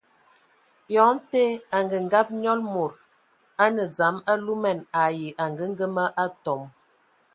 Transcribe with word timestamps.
Eyɔŋ 0.97 1.11
tə, 1.31 1.41
angəngab 1.77 2.27
nyɔl 2.41 2.59
mod 2.73 2.91
a 3.63 3.65
nə 3.75 3.83
dzam 3.93 4.15
alumɛn 4.31 4.79
ai 5.03 5.21
angəgəma 5.43 6.05
atɔm. 6.23 6.61